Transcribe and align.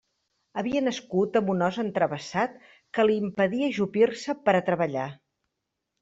Havia 0.59 0.79
nascut 0.85 1.35
amb 1.41 1.51
un 1.53 1.59
os 1.65 1.75
entravessat 1.83 2.55
que 2.97 3.05
li 3.09 3.17
impedia 3.25 3.67
ajupir-se 3.73 4.35
per 4.49 4.55
a 4.61 4.63
treballar. 4.71 5.05